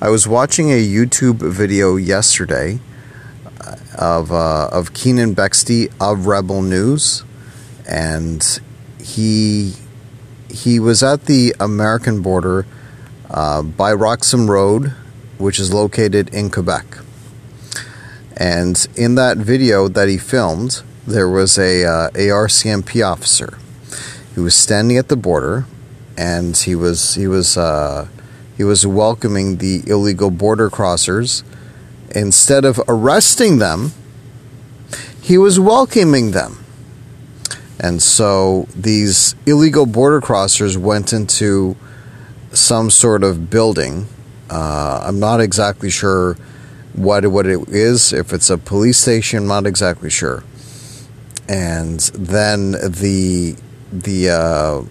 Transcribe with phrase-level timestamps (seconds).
[0.00, 2.78] I was watching a YouTube video yesterday
[3.60, 7.24] uh, of uh, of Keenan Bexte of Rebel News,
[7.84, 8.60] and
[9.02, 9.72] he
[10.48, 12.64] he was at the American border
[13.28, 14.92] uh, by Roxham Road,
[15.36, 16.98] which is located in Quebec.
[18.36, 23.58] And in that video that he filmed, there was a uh, ARCMP officer
[24.36, 25.66] who was standing at the border,
[26.16, 28.06] and he was he was uh,
[28.58, 31.44] he was welcoming the illegal border crossers.
[32.10, 33.92] Instead of arresting them,
[35.22, 36.64] he was welcoming them.
[37.78, 41.76] And so these illegal border crossers went into
[42.50, 44.08] some sort of building.
[44.50, 46.34] Uh, I'm not exactly sure
[46.94, 48.12] what what it is.
[48.12, 50.42] If it's a police station, I'm not exactly sure.
[51.48, 53.54] And then the
[53.92, 54.82] the uh,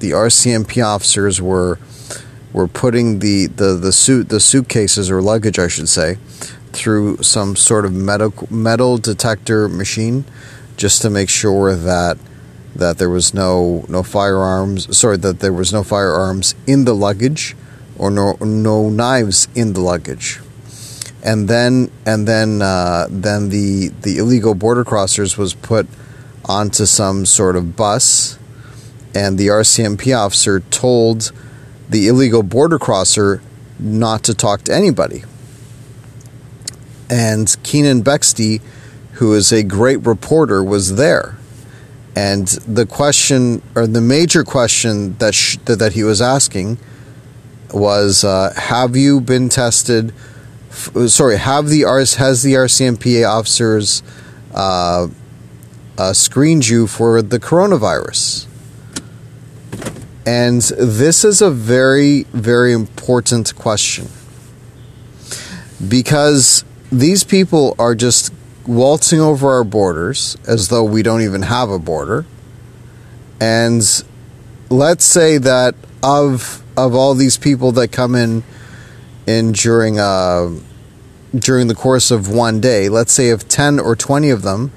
[0.00, 1.78] the RCMP officers were
[2.54, 6.14] were putting the, the, the suit the suitcases or luggage, I should say,
[6.72, 10.24] through some sort of metal metal detector machine,
[10.78, 12.16] just to make sure that
[12.74, 14.96] that there was no no firearms.
[14.96, 17.56] Sorry, that there was no firearms in the luggage,
[17.98, 20.40] or no no knives in the luggage.
[21.24, 25.88] And then and then uh, then the the illegal border crossers was put
[26.44, 28.38] onto some sort of bus,
[29.12, 31.32] and the RCMP officer told
[31.88, 33.42] the illegal border crosser
[33.78, 35.24] not to talk to anybody.
[37.10, 38.60] And Keenan Bexte,
[39.14, 41.36] who is a great reporter, was there.
[42.16, 46.78] And the question, or the major question that sh- that he was asking,
[47.72, 50.12] was, uh, "Have you been tested?
[50.70, 54.02] F- sorry, have the RS has the RCMPA officers
[54.54, 55.08] uh,
[55.98, 58.46] uh, screened you for the coronavirus?"
[60.26, 64.08] And this is a very, very important question
[65.86, 68.32] because these people are just
[68.66, 72.24] waltzing over our borders as though we don't even have a border.
[73.40, 73.82] And
[74.70, 78.42] let's say that of of all these people that come in
[79.26, 80.50] in during uh,
[81.34, 84.72] during the course of one day, let's say if ten or twenty of them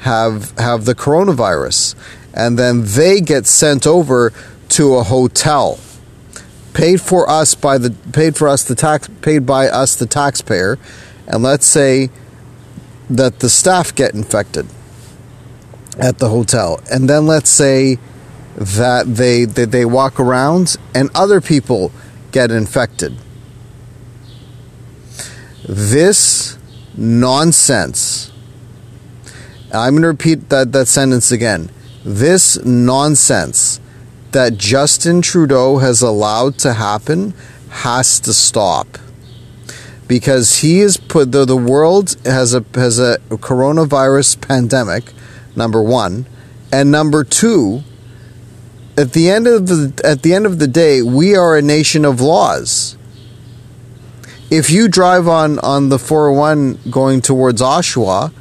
[0.00, 1.94] have have the coronavirus,
[2.34, 4.32] and then they get sent over
[4.70, 5.78] to a hotel.
[6.72, 10.78] Paid for us by the paid for us the tax paid by us the taxpayer
[11.26, 12.10] and let's say
[13.08, 14.66] that the staff get infected
[15.98, 16.80] at the hotel.
[16.90, 17.98] And then let's say
[18.56, 21.90] that they that they walk around and other people
[22.30, 23.16] get infected.
[25.68, 26.56] This
[26.96, 28.32] nonsense
[29.72, 31.70] i'm going to repeat that that sentence again.
[32.04, 33.80] This nonsense
[34.32, 37.34] that Justin Trudeau has allowed to happen
[37.70, 38.98] has to stop.
[40.06, 45.12] Because he is put the, the world has a has a coronavirus pandemic
[45.54, 46.26] number 1
[46.72, 47.82] and number 2
[48.96, 52.04] at the end of the at the end of the day we are a nation
[52.04, 52.96] of laws.
[54.50, 58.32] If you drive on on the 401 going towards Oshawa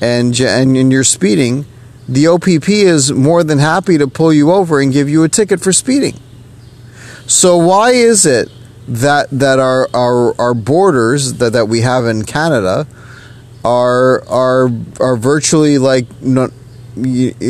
[0.00, 1.66] and and, and you're speeding
[2.08, 5.60] the OPP is more than happy to pull you over and give you a ticket
[5.60, 6.18] for speeding.
[7.26, 8.50] So why is it
[8.86, 12.86] that that our our, our borders that, that we have in Canada
[13.64, 14.70] are are
[15.00, 16.50] are virtually like not,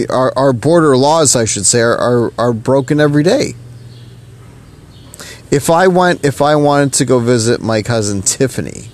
[0.09, 3.54] our, our border laws I should say are, are, are broken every day.
[5.50, 8.88] If I went if I wanted to go visit my cousin Tiffany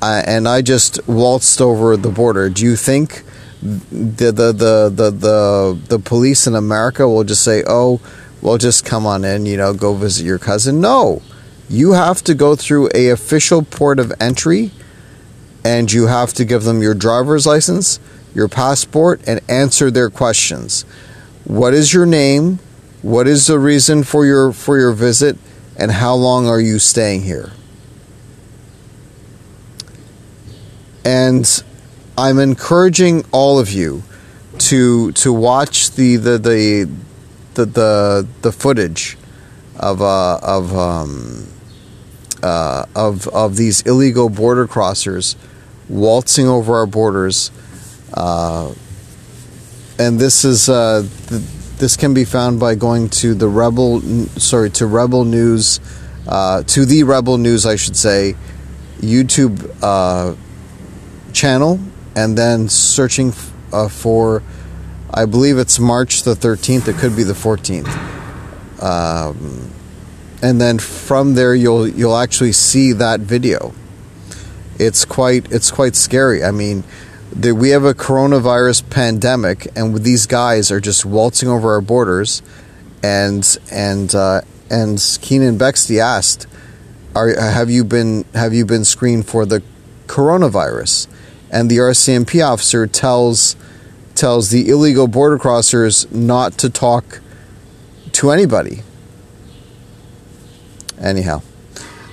[0.00, 3.24] uh, and I just waltzed over the border, do you think
[3.90, 8.00] the the the the the, the police in America will just say, "Oh,
[8.42, 11.22] well, just come on in, you know, go visit your cousin." No,
[11.68, 14.70] you have to go through a official port of entry,
[15.64, 17.98] and you have to give them your driver's license,
[18.34, 20.82] your passport, and answer their questions.
[21.44, 22.58] What is your name?
[23.02, 25.38] What is the reason for your for your visit?
[25.78, 27.52] And how long are you staying here?
[31.04, 31.62] And
[32.18, 34.02] I'm encouraging all of you
[34.58, 36.88] to to watch the the the
[37.54, 39.18] the the, the footage
[39.78, 41.46] of uh, of um,
[42.42, 45.36] uh, of of these illegal border crossers
[45.90, 47.50] waltzing over our borders,
[48.14, 48.72] uh,
[49.98, 51.42] and this is uh, th-
[51.76, 54.00] this can be found by going to the rebel
[54.38, 55.80] sorry to rebel news
[56.26, 58.34] uh, to the rebel news I should say
[59.00, 60.34] YouTube uh,
[61.34, 61.78] channel
[62.16, 63.32] and then searching
[63.72, 64.42] uh, for,
[65.12, 66.88] I believe it's March the 13th.
[66.88, 67.86] It could be the 14th.
[68.82, 69.70] Um,
[70.42, 73.74] and then from there you'll you'll actually see that video.
[74.78, 76.44] It's quite it's quite scary.
[76.44, 76.84] I mean,
[77.32, 82.42] the, we have a coronavirus pandemic, and these guys are just waltzing over our borders,
[83.02, 86.46] and and uh, and Keenan Bexte asked,
[87.14, 89.62] "Are have you been have you been screened for the
[90.06, 91.08] coronavirus?"
[91.50, 93.56] And the RCMP officer tells
[94.14, 97.20] tells the illegal border crossers not to talk
[98.12, 98.82] to anybody.
[100.98, 101.42] Anyhow,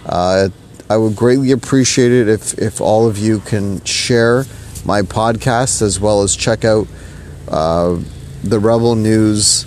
[0.05, 0.49] uh,
[0.89, 4.43] I would greatly appreciate it if, if all of you can share
[4.85, 6.87] my podcast as well as check out
[7.47, 7.99] uh,
[8.43, 9.65] the Rebel News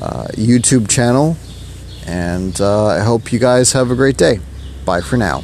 [0.00, 1.36] uh, YouTube channel.
[2.06, 4.38] And uh, I hope you guys have a great day.
[4.84, 5.42] Bye for now.